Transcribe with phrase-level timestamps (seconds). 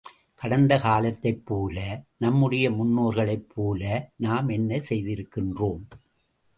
[0.41, 1.77] கடந்த காலத்தைப் போல,
[2.17, 4.03] நம்முடைய முன்னோர்களைப்போல
[4.17, 5.83] நாம் என்ன செய்திருக்கின்றோம்?